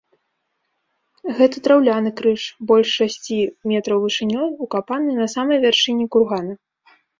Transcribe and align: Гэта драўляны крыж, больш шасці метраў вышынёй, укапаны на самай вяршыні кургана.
Гэта 1.39 1.61
драўляны 1.67 2.13
крыж, 2.21 2.41
больш 2.71 2.89
шасці 3.01 3.37
метраў 3.73 4.03
вышынёй, 4.07 4.47
укапаны 4.69 5.11
на 5.21 5.31
самай 5.37 5.57
вяршыні 5.69 6.05
кургана. 6.19 6.53